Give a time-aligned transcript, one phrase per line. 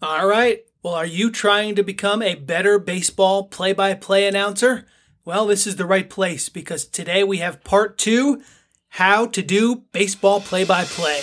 [0.00, 0.64] All right.
[0.82, 4.86] Well, are you trying to become a better baseball play by play announcer?
[5.24, 8.40] Well, this is the right place because today we have part two
[8.90, 11.20] how to do baseball play by play.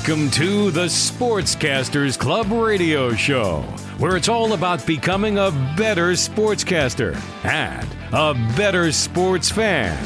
[0.00, 3.60] Welcome to the Sportscasters Club radio show,
[3.98, 7.14] where it's all about becoming a better sportscaster
[7.44, 10.02] and a better sports fan.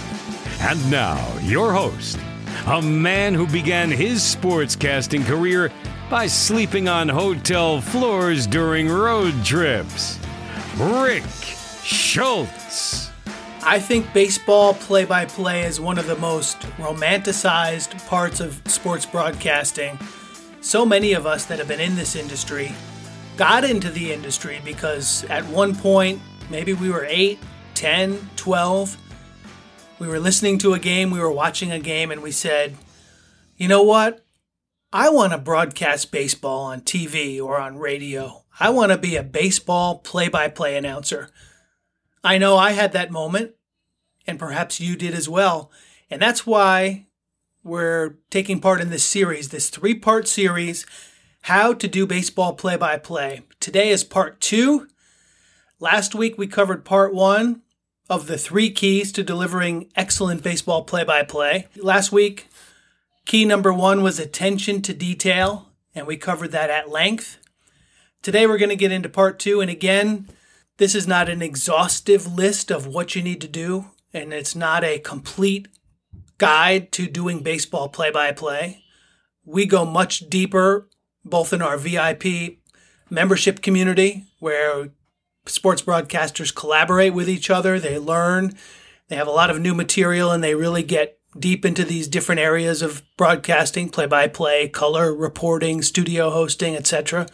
[0.62, 2.19] And now, your host,
[2.67, 5.70] a man who began his sportscasting career
[6.11, 10.19] by sleeping on hotel floors during road trips,
[10.77, 11.23] Rick
[11.84, 13.14] Schultz.
[13.67, 19.07] I think baseball play by play is one of the most romanticized parts of sports
[19.07, 19.99] broadcasting.
[20.61, 22.73] So many of us that have been in this industry
[23.39, 27.39] got into the industry because at one point, maybe we were 8,
[27.75, 28.98] 10, 12,
[29.99, 32.77] we were listening to a game, we were watching a game, and we said,
[33.56, 34.27] you know what?
[34.93, 38.45] I want to broadcast baseball on TV or on radio.
[38.61, 41.31] I want to be a baseball play by play announcer.
[42.25, 43.53] I know I had that moment,
[44.27, 45.70] and perhaps you did as well.
[46.11, 47.06] And that's why
[47.62, 50.86] we're taking part in this series, this three part series,
[51.42, 53.42] How to Do Baseball Play by Play.
[53.61, 54.89] Today is part two.
[55.78, 57.61] Last week we covered part one
[58.08, 61.69] of the three keys to delivering excellent baseball play by play.
[61.77, 62.48] Last week,
[63.27, 67.38] key number one was attention to detail, and we covered that at length.
[68.22, 70.28] Today we're going to get into part two, and again,
[70.77, 74.83] this is not an exhaustive list of what you need to do, and it's not
[74.84, 75.69] a complete
[76.39, 78.83] guide to doing baseball play by play.
[79.44, 80.89] We go much deeper,
[81.25, 82.58] both in our VIP
[83.08, 84.91] membership community, where
[85.47, 88.55] sports broadcasters collaborate with each other, they learn,
[89.09, 92.41] they have a lot of new material, and they really get deep into these different
[92.41, 97.26] areas of broadcasting play by play, color reporting, studio hosting, etc.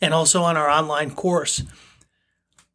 [0.00, 1.62] And also on our online course.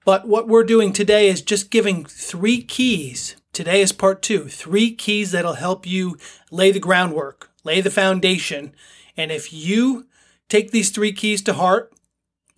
[0.04, 3.36] But what we're doing today is just giving three keys.
[3.54, 4.48] Today is part two.
[4.48, 6.18] Three keys that'll help you
[6.50, 8.74] lay the groundwork, lay the foundation.
[9.16, 10.08] And if you
[10.50, 11.94] take these three keys to heart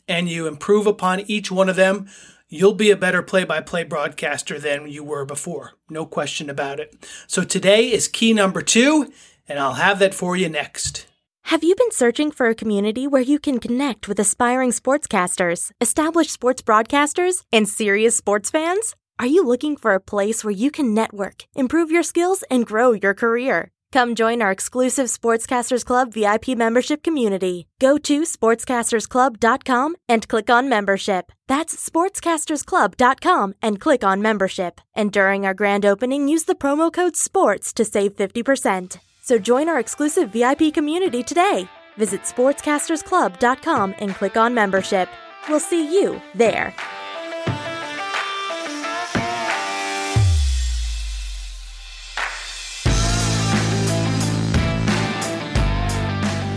[0.08, 2.08] and you improve upon each one of them,
[2.48, 5.74] you'll be a better play by play broadcaster than you were before.
[5.90, 6.96] No question about it.
[7.28, 9.12] So today is key number two,
[9.50, 11.08] and I'll have that for you next.
[11.48, 16.32] Have you been searching for a community where you can connect with aspiring sportscasters, established
[16.32, 18.96] sports broadcasters, and serious sports fans?
[19.20, 22.94] Are you looking for a place where you can network, improve your skills, and grow
[22.94, 23.70] your career?
[23.92, 27.68] Come join our exclusive Sportscasters Club VIP membership community.
[27.80, 31.32] Go to sportscastersclub.com and click on membership.
[31.48, 34.82] That's sportscastersclub.com and click on membership.
[34.96, 38.98] And during our grand opening, use the promo code SPORTS to save 50%.
[39.24, 41.70] So join our exclusive VIP community today.
[41.96, 45.08] Visit sportscastersclub.com and click on membership.
[45.48, 46.74] We'll see you there.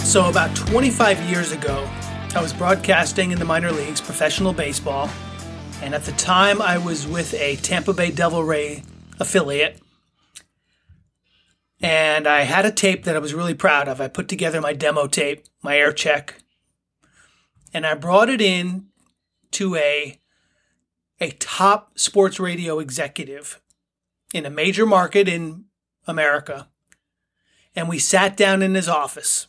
[0.04, 1.88] So, about 25 years ago,
[2.34, 5.08] I was broadcasting in the minor leagues, professional baseball,
[5.82, 8.82] and at the time I was with a Tampa Bay Devil Ray
[9.20, 9.80] affiliate.
[11.80, 14.00] And I had a tape that I was really proud of.
[14.00, 16.42] I put together my demo tape, my air check,
[17.74, 18.86] and I brought it in
[19.52, 20.18] to a
[21.20, 23.60] a top sports radio executive
[24.34, 25.64] in a major market in
[26.06, 26.68] America.
[27.74, 29.46] And we sat down in his office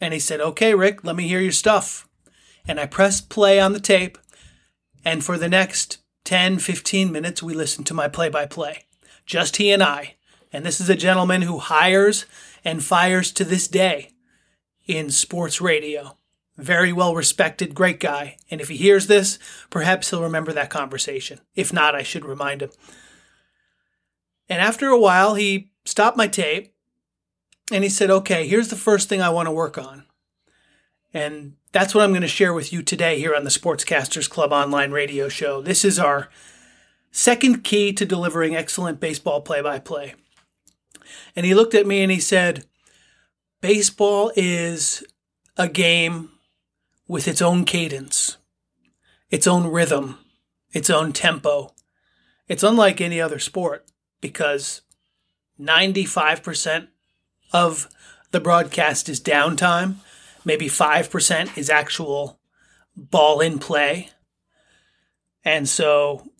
[0.00, 2.08] and he said, Okay, Rick, let me hear your stuff.
[2.66, 4.18] And I pressed play on the tape.
[5.04, 8.84] And for the next 10, 15 minutes, we listened to my play by play.
[9.24, 10.16] Just he and I.
[10.52, 12.26] And this is a gentleman who hires
[12.64, 14.10] and fires to this day
[14.86, 16.16] in sports radio.
[16.56, 18.36] Very well respected, great guy.
[18.50, 19.38] And if he hears this,
[19.70, 21.40] perhaps he'll remember that conversation.
[21.54, 22.70] If not, I should remind him.
[24.48, 26.74] And after a while, he stopped my tape
[27.72, 30.04] and he said, Okay, here's the first thing I want to work on.
[31.14, 34.52] And that's what I'm going to share with you today here on the Sportscasters Club
[34.52, 35.62] online radio show.
[35.62, 36.28] This is our
[37.10, 40.14] second key to delivering excellent baseball play by play.
[41.34, 42.66] And he looked at me and he said,
[43.60, 45.04] Baseball is
[45.56, 46.30] a game
[47.06, 48.38] with its own cadence,
[49.30, 50.18] its own rhythm,
[50.72, 51.74] its own tempo.
[52.48, 53.86] It's unlike any other sport
[54.20, 54.82] because
[55.60, 56.88] 95%
[57.52, 57.88] of
[58.30, 59.96] the broadcast is downtime,
[60.44, 62.40] maybe 5% is actual
[62.96, 64.10] ball in play.
[65.44, 66.30] And so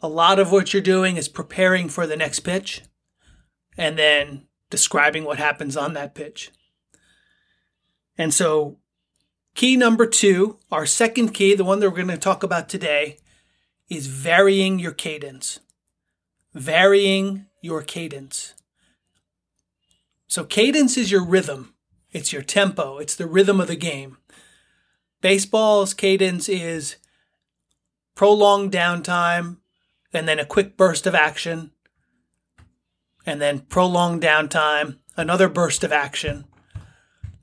[0.00, 2.82] a lot of what you're doing is preparing for the next pitch
[3.78, 6.50] and then describing what happens on that pitch.
[8.18, 8.76] And so,
[9.54, 13.18] key number two, our second key, the one that we're going to talk about today,
[13.88, 15.60] is varying your cadence.
[16.52, 18.54] Varying your cadence.
[20.26, 21.74] So, cadence is your rhythm,
[22.10, 24.18] it's your tempo, it's the rhythm of the game.
[25.20, 26.96] Baseball's cadence is
[28.14, 29.58] prolonged downtime
[30.12, 31.70] and then a quick burst of action,
[33.28, 36.46] and then prolonged downtime, another burst of action.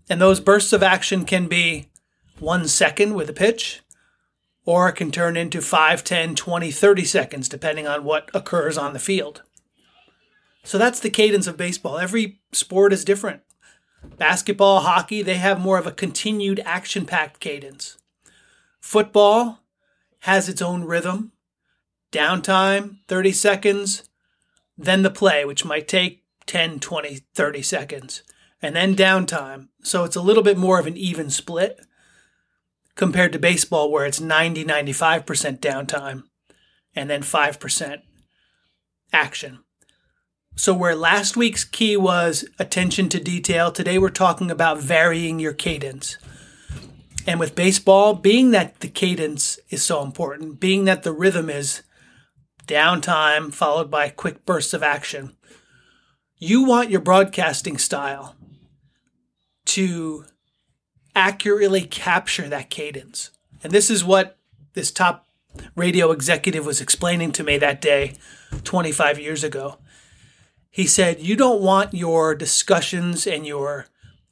[0.10, 1.90] And those bursts of action can be
[2.40, 3.82] one second with a pitch,
[4.66, 8.94] or it can turn into 5, 10, 20, 30 seconds, depending on what occurs on
[8.94, 9.44] the field.
[10.64, 12.00] So that's the cadence of baseball.
[12.00, 13.42] Every sport is different.
[14.18, 17.98] Basketball, hockey, they have more of a continued action packed cadence.
[18.82, 19.60] Football
[20.22, 21.32] has its own rhythm
[22.12, 24.10] downtime, 30 seconds,
[24.78, 28.24] then the play, which might take 10, 20, 30 seconds,
[28.62, 29.70] and then downtime.
[29.84, 31.80] So it's a little bit more of an even split
[32.96, 36.24] compared to baseball, where it's 90, 95% downtime
[36.96, 38.02] and then 5%
[39.12, 39.60] action.
[40.58, 45.52] So, where last week's key was attention to detail, today we're talking about varying your
[45.52, 46.18] cadence.
[47.28, 51.82] And with baseball, being that the cadence is so important, being that the rhythm is
[52.66, 55.36] downtime followed by quick bursts of action.
[56.38, 58.36] You want your broadcasting style
[59.66, 60.26] to
[61.16, 63.32] accurately capture that cadence.
[63.64, 64.38] And this is what
[64.74, 65.26] this top
[65.76, 68.14] radio executive was explaining to me that day
[68.64, 69.78] 25 years ago.
[70.70, 73.88] He said, You don't want your discussions and your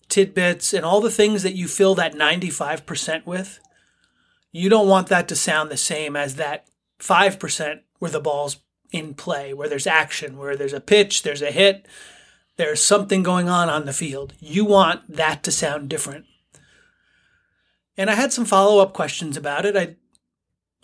[0.09, 3.59] tidbits and all the things that you fill that 95% with.
[4.51, 6.67] You don't want that to sound the same as that
[6.99, 8.57] 5% where the ball's
[8.91, 11.85] in play, where there's action, where there's a pitch, there's a hit,
[12.57, 14.33] there's something going on on the field.
[14.41, 16.25] You want that to sound different.
[17.95, 19.77] And I had some follow up questions about it.
[19.77, 19.95] I,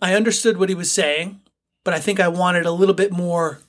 [0.01, 1.41] I understood what he was saying,
[1.83, 3.59] but I think I wanted a little bit more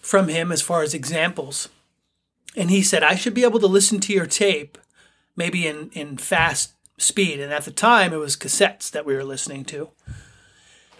[0.00, 1.68] from him as far as examples.
[2.56, 4.78] And he said, I should be able to listen to your tape,
[5.36, 7.40] maybe in, in fast speed.
[7.40, 9.90] And at the time, it was cassettes that we were listening to.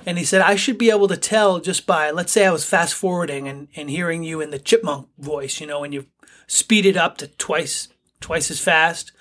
[0.06, 2.64] And he said, I should be able to tell just by, let's say I was
[2.64, 6.06] fast forwarding and, and hearing you in the chipmunk voice, you know, when you
[6.46, 7.88] speed it up to twice,
[8.20, 9.12] twice as fast,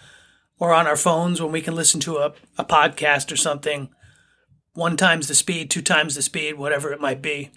[0.60, 3.90] or on our phones when we can listen to a, a podcast or something,
[4.74, 7.52] one times the speed, two times the speed, whatever it might be.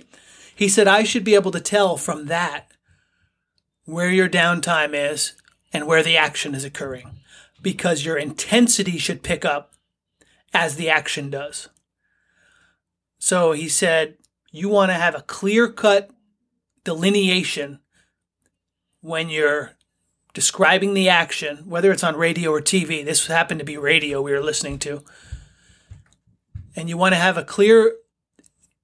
[0.55, 2.73] He said, I should be able to tell from that
[3.84, 5.34] where your downtime is
[5.73, 7.20] and where the action is occurring
[7.61, 9.75] because your intensity should pick up
[10.55, 11.69] as the action does.
[13.19, 14.17] So he said,
[14.53, 16.11] you want to have a clear cut
[16.85, 17.81] delineation
[19.01, 19.73] when you're
[20.35, 23.05] describing the action, whether it's on radio or TV.
[23.05, 25.03] This happened to be radio we were listening to.
[26.75, 27.95] And you want to have a clear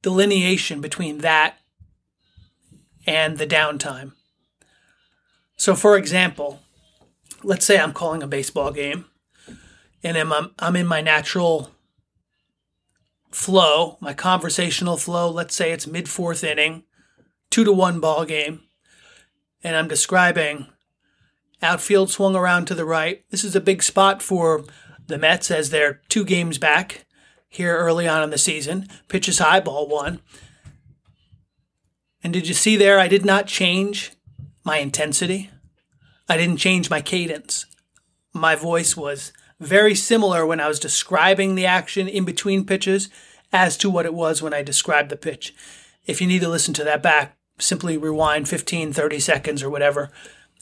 [0.01, 1.59] delineation between that
[3.07, 4.13] and the downtime.
[5.57, 6.61] So, for example,
[7.43, 9.07] let's say I'm calling a baseball game
[10.03, 11.71] and I'm, I'm in my natural
[13.35, 16.85] flow, my conversational flow, let's say it's mid fourth inning,
[17.51, 18.63] two to one ball game,
[19.63, 20.67] and I'm describing
[21.63, 23.25] outfield swung around to the right.
[23.31, 24.65] This is a big spot for
[25.07, 27.07] the Mets as they're two games back
[27.49, 28.89] here early on in the season.
[29.09, 30.21] Pitches high, ball one.
[32.25, 32.99] And did you see there?
[32.99, 34.13] I did not change
[34.65, 35.51] my intensity.
[36.29, 37.67] I didn't change my cadence.
[38.33, 43.09] My voice was very similar when I was describing the action in between pitches
[43.53, 45.55] as to what it was when I described the pitch.
[46.07, 50.11] If you need to listen to that back, simply rewind 15, 30 seconds or whatever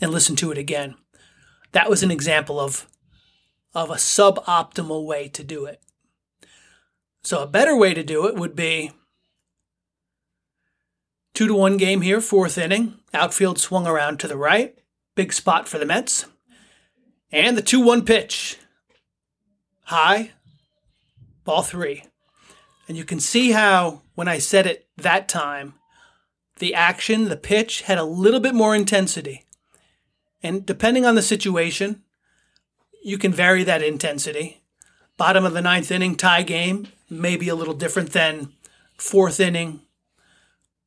[0.00, 0.94] and listen to it again.
[1.72, 2.88] That was an example of,
[3.74, 5.80] of a suboptimal way to do it.
[7.22, 8.92] So, a better way to do it would be
[11.34, 12.94] two to one game here, fourth inning.
[13.12, 14.76] Outfield swung around to the right.
[15.14, 16.24] Big spot for the Mets.
[17.30, 18.58] And the 2 1 pitch
[19.90, 20.30] high,
[21.44, 22.04] ball three.
[22.90, 25.74] And you can see how, when I said it that time,
[26.58, 29.46] the action, the pitch had a little bit more intensity.
[30.42, 32.02] And depending on the situation,
[33.04, 34.64] you can vary that intensity.
[35.16, 38.54] Bottom of the ninth inning tie game may be a little different than
[38.96, 39.82] fourth inning,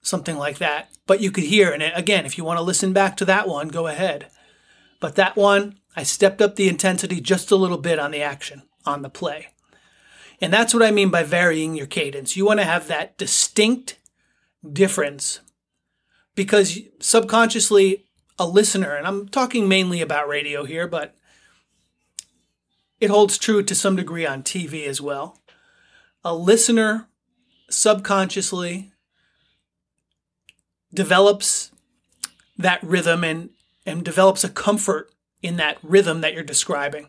[0.02, 0.90] something like that.
[1.08, 3.70] But you could hear, and again, if you want to listen back to that one,
[3.70, 4.28] go ahead.
[5.00, 8.64] But that one, I stepped up the intensity just a little bit on the action
[8.86, 9.53] on the play.
[10.44, 12.36] And that's what I mean by varying your cadence.
[12.36, 13.98] You want to have that distinct
[14.70, 15.40] difference
[16.36, 18.08] because subconsciously,
[18.38, 21.16] a listener, and I'm talking mainly about radio here, but
[23.00, 25.40] it holds true to some degree on TV as well.
[26.26, 27.08] A listener
[27.70, 28.92] subconsciously
[30.94, 31.72] develops
[32.58, 33.52] that rhythm and,
[33.86, 35.10] and develops a comfort
[35.42, 37.08] in that rhythm that you're describing.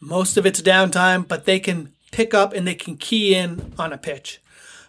[0.00, 3.92] Most of it's downtime, but they can pick up and they can key in on
[3.92, 4.40] a pitch.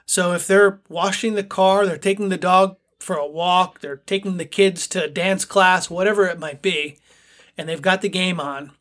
[0.05, 4.37] So if they're washing the car, they're taking the dog for a walk, they're taking
[4.37, 6.99] the kids to a dance class, whatever it might be,
[7.57, 8.71] and they've got the game on,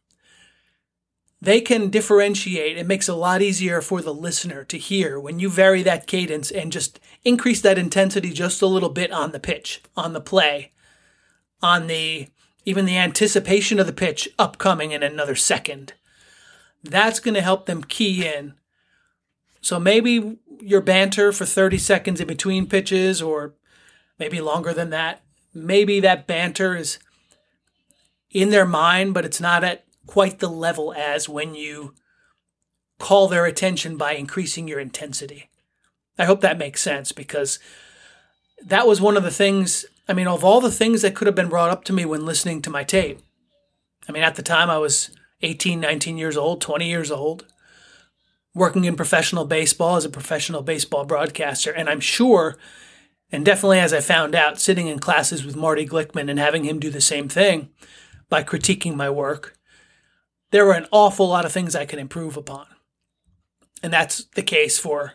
[1.41, 2.77] they can differentiate.
[2.77, 6.07] It makes it a lot easier for the listener to hear when you vary that
[6.07, 10.21] cadence and just increase that intensity just a little bit on the pitch, on the
[10.21, 10.73] play,
[11.63, 12.29] on the
[12.67, 15.95] even the anticipation of the pitch upcoming in another second.
[16.85, 18.55] That's going to help them key in.
[19.61, 23.55] So maybe your banter for 30 seconds in between pitches or
[24.19, 25.23] maybe longer than that.
[25.55, 26.99] Maybe that banter is
[28.31, 31.95] in their mind, but it's not at quite the level as when you
[32.99, 35.49] call their attention by increasing your intensity.
[36.19, 37.59] I hope that makes sense because
[38.63, 41.35] that was one of the things, I mean, of all the things that could have
[41.35, 43.21] been brought up to me when listening to my tape.
[44.09, 45.11] I mean, at the time I was
[45.45, 47.47] 18, 19 years old, 20 years old,
[48.55, 51.71] working in professional baseball as a professional baseball broadcaster.
[51.71, 52.57] And I'm sure,
[53.31, 56.79] and definitely as I found out, sitting in classes with Marty Glickman and having him
[56.79, 57.69] do the same thing
[58.29, 59.57] by critiquing my work,
[60.51, 62.67] there were an awful lot of things I could improve upon.
[63.83, 65.15] And that's the case for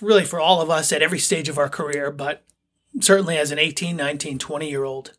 [0.00, 2.42] really for all of us at every stage of our career, but
[3.00, 5.12] certainly as an 18, 19, 20 year old.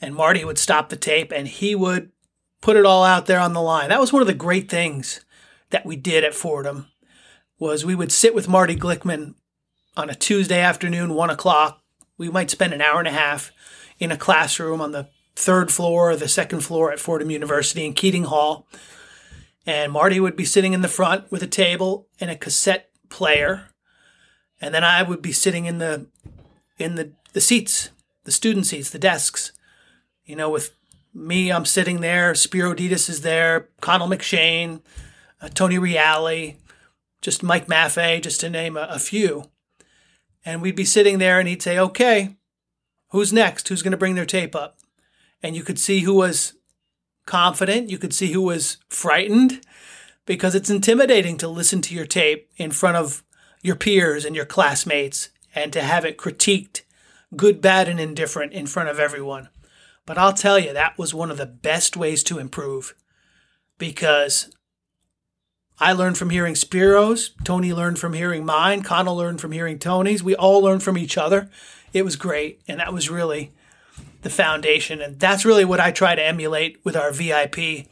[0.00, 2.10] And Marty would stop the tape and he would
[2.66, 3.90] put it all out there on the line.
[3.90, 5.24] That was one of the great things
[5.70, 6.88] that we did at Fordham
[7.60, 9.36] was we would sit with Marty Glickman
[9.96, 11.80] on a Tuesday afternoon, one o'clock.
[12.18, 13.52] We might spend an hour and a half
[14.00, 17.94] in a classroom on the third floor or the second floor at Fordham University in
[17.94, 18.66] Keating Hall.
[19.64, 23.68] And Marty would be sitting in the front with a table and a cassette player.
[24.60, 26.08] And then I would be sitting in the
[26.78, 27.90] in the, the seats,
[28.24, 29.52] the student seats, the desks,
[30.24, 30.75] you know, with
[31.16, 32.34] me, I'm sitting there.
[32.34, 33.68] Spero Dedes is there.
[33.80, 34.82] Connell McShane,
[35.40, 36.54] uh, Tony Reale,
[37.22, 39.50] just Mike Maffey, just to name a, a few.
[40.44, 42.36] And we'd be sitting there and he'd say, okay,
[43.10, 43.68] who's next?
[43.68, 44.78] Who's going to bring their tape up?
[45.42, 46.54] and you could see who was
[47.26, 49.60] confident, you could see who was frightened,
[50.24, 53.22] because it's intimidating to listen to your tape in front of
[53.62, 56.82] your peers and your classmates and to have it critiqued,
[57.36, 59.48] good, bad, and indifferent, in front of everyone.
[60.06, 62.94] But I'll tell you, that was one of the best ways to improve
[63.76, 64.50] because
[65.78, 70.22] I learned from hearing Spero's, Tony learned from hearing mine, Connell learned from hearing Tony's.
[70.22, 71.50] We all learned from each other.
[71.92, 72.62] It was great.
[72.68, 73.52] And that was really
[74.22, 75.00] the foundation.
[75.00, 77.88] And that's really what I try to emulate with our VIP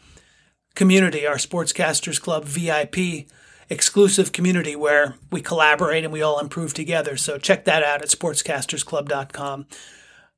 [0.75, 3.29] community, our Sportscasters Club VIP
[3.71, 7.17] exclusive community where we collaborate and we all improve together.
[7.17, 9.67] So check that out at sportscastersclub.com.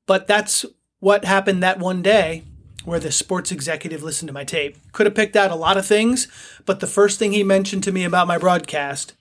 [0.07, 0.65] But that's
[1.01, 2.45] what happened that one day
[2.87, 4.79] where the sports executive listened to my tape.
[4.93, 6.29] Could have picked out a lot of things,
[6.65, 9.15] but the first thing he mentioned to me about my broadcast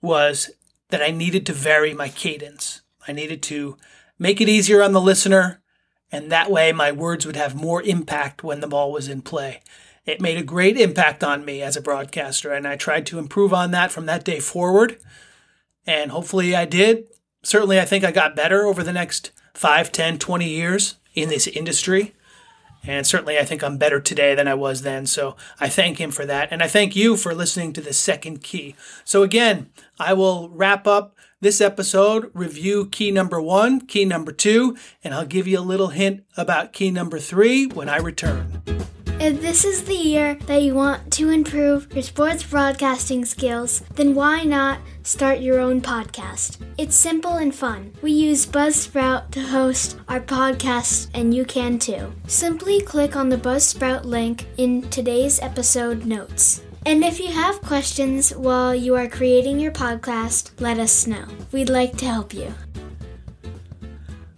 [0.00, 0.50] was
[0.88, 2.80] that I needed to vary my cadence.
[3.06, 3.76] I needed to
[4.18, 5.62] make it easier on the listener,
[6.10, 9.60] and that way my words would have more impact when the ball was in play.
[10.06, 13.52] It made a great impact on me as a broadcaster, and I tried to improve
[13.52, 14.98] on that from that day forward.
[15.84, 17.08] And hopefully I did.
[17.42, 21.46] Certainly, I think I got better over the next 5, 10, 20 years in this
[21.46, 22.14] industry.
[22.86, 25.06] And certainly, I think I'm better today than I was then.
[25.06, 26.48] So I thank him for that.
[26.52, 28.76] And I thank you for listening to the second key.
[29.04, 34.76] So, again, I will wrap up this episode, review key number one, key number two,
[35.02, 38.62] and I'll give you a little hint about key number three when I return.
[39.18, 44.14] If this is the year that you want to improve your sports broadcasting skills, then
[44.14, 46.58] why not start your own podcast?
[46.76, 47.94] It's simple and fun.
[48.02, 52.12] We use Buzzsprout to host our podcast, and you can too.
[52.26, 56.62] Simply click on the Buzzsprout link in today's episode notes.
[56.84, 61.24] And if you have questions while you are creating your podcast, let us know.
[61.52, 62.52] We'd like to help you.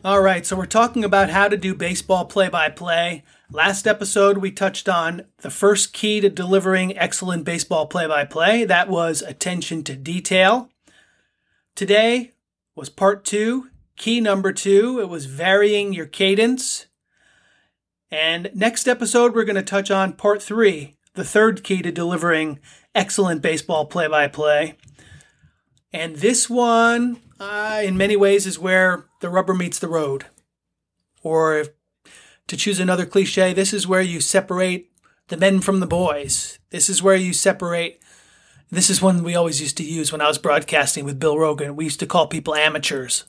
[0.04, 3.24] All right, so we're talking about how to do baseball play by play.
[3.50, 8.66] Last episode, we touched on the first key to delivering excellent baseball play by play.
[8.66, 10.68] That was attention to detail.
[11.74, 12.32] Today
[12.76, 15.00] was part two, key number two.
[15.00, 16.88] It was varying your cadence.
[18.10, 22.58] And next episode, we're going to touch on part three, the third key to delivering
[22.94, 24.76] excellent baseball play by play.
[25.90, 30.26] And this one, uh, in many ways, is where the rubber meets the road.
[31.22, 31.64] Or
[32.48, 34.90] to choose another cliche, this is where you separate
[35.28, 36.58] the men from the boys.
[36.70, 38.00] This is where you separate.
[38.70, 41.76] This is one we always used to use when I was broadcasting with Bill Rogan.
[41.76, 43.24] We used to call people amateurs.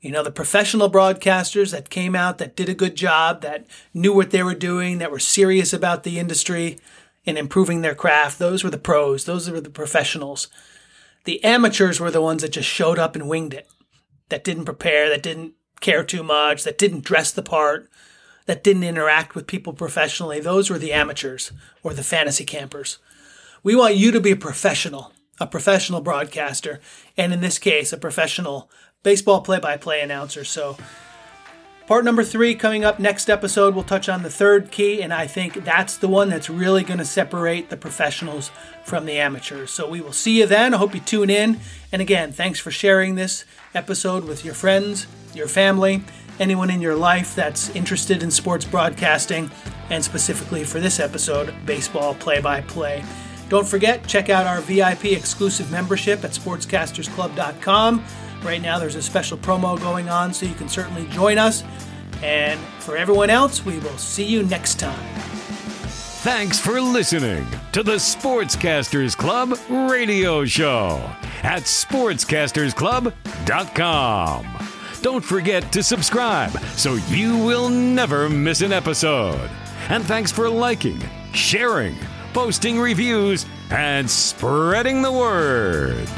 [0.00, 4.12] You know, the professional broadcasters that came out, that did a good job, that knew
[4.12, 6.78] what they were doing, that were serious about the industry
[7.24, 8.38] and improving their craft.
[8.38, 9.24] Those were the pros.
[9.24, 10.48] Those were the professionals.
[11.24, 13.68] The amateurs were the ones that just showed up and winged it,
[14.28, 17.88] that didn't prepare, that didn't care too much, that didn't dress the part,
[18.46, 20.40] that didn't interact with people professionally.
[20.40, 22.98] Those were the amateurs or the fantasy campers.
[23.62, 26.80] We want you to be a professional, a professional broadcaster,
[27.16, 28.70] and in this case, a professional
[29.02, 30.44] baseball play by play announcer.
[30.44, 30.76] So,
[31.86, 35.28] part number three coming up next episode, we'll touch on the third key, and I
[35.28, 38.50] think that's the one that's really going to separate the professionals
[38.84, 39.70] from the amateurs.
[39.70, 40.74] So, we will see you then.
[40.74, 41.60] I hope you tune in.
[41.92, 43.44] And again, thanks for sharing this
[43.74, 46.02] episode with your friends, your family
[46.42, 49.50] anyone in your life that's interested in sports broadcasting,
[49.88, 53.02] and specifically for this episode, baseball play by play.
[53.48, 58.04] Don't forget, check out our VIP exclusive membership at sportscastersclub.com.
[58.42, 61.62] Right now, there's a special promo going on, so you can certainly join us.
[62.22, 64.98] And for everyone else, we will see you next time.
[66.22, 69.58] Thanks for listening to the Sportscasters Club
[69.90, 71.00] radio show
[71.42, 74.61] at sportscastersclub.com.
[75.02, 79.50] Don't forget to subscribe so you will never miss an episode.
[79.88, 81.96] And thanks for liking, sharing,
[82.32, 86.08] posting reviews, and spreading the word.